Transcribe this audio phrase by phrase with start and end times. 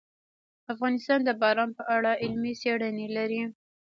[0.73, 3.41] افغانستان د باران په اړه علمي څېړنې لري.